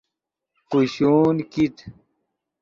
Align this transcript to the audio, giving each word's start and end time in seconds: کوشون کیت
کوشون 0.69 1.35
کیت 1.51 1.77